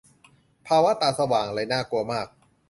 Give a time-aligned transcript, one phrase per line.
[0.67, 2.27] ภาวะ "ตาสว่าง" เลยน่ากลัวมาก